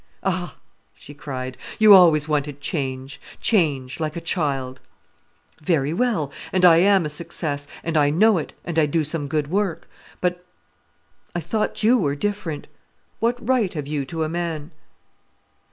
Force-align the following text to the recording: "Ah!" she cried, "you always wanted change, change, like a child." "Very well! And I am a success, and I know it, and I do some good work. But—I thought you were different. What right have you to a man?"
"Ah!" 0.23 0.55
she 0.95 1.13
cried, 1.13 1.59
"you 1.77 1.93
always 1.93 2.27
wanted 2.27 2.59
change, 2.59 3.21
change, 3.39 3.99
like 3.99 4.15
a 4.15 4.19
child." 4.19 4.81
"Very 5.61 5.93
well! 5.93 6.31
And 6.51 6.65
I 6.65 6.77
am 6.77 7.05
a 7.05 7.07
success, 7.07 7.67
and 7.83 7.95
I 7.95 8.09
know 8.09 8.39
it, 8.39 8.55
and 8.65 8.79
I 8.79 8.87
do 8.87 9.03
some 9.03 9.27
good 9.27 9.49
work. 9.49 9.87
But—I 10.19 11.39
thought 11.39 11.83
you 11.83 11.99
were 11.99 12.15
different. 12.15 12.65
What 13.19 13.47
right 13.47 13.71
have 13.75 13.85
you 13.85 14.03
to 14.05 14.23
a 14.23 14.27
man?" 14.27 14.71